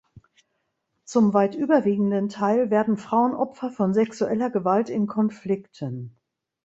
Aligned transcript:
Zum 1.05 1.35
weit 1.35 1.53
überwiegenden 1.53 2.27
Teil 2.29 2.71
werden 2.71 2.97
Frauen 2.97 3.35
Opfer 3.35 3.69
von 3.69 3.93
sexueller 3.93 4.49
Gewalt 4.49 4.89
in 4.89 5.05
Konflikten. 5.05 6.17